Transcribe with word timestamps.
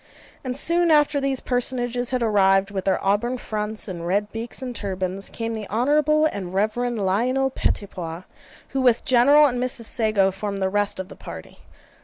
And 0.43 0.57
soon 0.57 0.89
after 0.89 1.21
these 1.21 1.41
personages 1.41 2.09
had 2.09 2.23
arrived, 2.23 2.71
with 2.71 2.85
their 2.85 2.97
auburn 3.05 3.37
fronts 3.37 3.87
and 3.87 4.07
red 4.07 4.31
beaks 4.31 4.59
and 4.59 4.75
turbans, 4.75 5.29
came 5.29 5.53
the 5.53 5.69
Honourable 5.69 6.25
and 6.25 6.55
Reverend 6.55 7.05
Lionel 7.05 7.51
Pettipois, 7.51 8.23
who 8.69 8.81
with 8.81 9.05
General 9.05 9.45
and 9.45 9.61
Mrs. 9.61 9.85
Sago 9.85 10.31
formed 10.31 10.59
the 10.59 10.69
rest 10.69 10.99
of 10.99 11.07
the 11.07 11.15
party. 11.15 11.59